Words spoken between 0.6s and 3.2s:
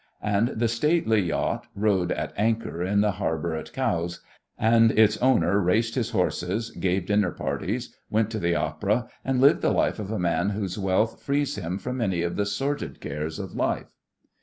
stately yacht rode at anchor in the